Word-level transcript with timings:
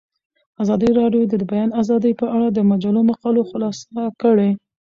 ازادي 0.63 0.89
راډیو 0.99 1.23
د 1.29 1.33
د 1.41 1.43
بیان 1.51 1.69
آزادي 1.81 2.11
په 2.21 2.25
اړه 2.35 2.47
د 2.51 2.59
مجلو 2.71 3.01
مقالو 3.11 3.41
خلاصه 3.49 4.01
کړې. 4.21 4.49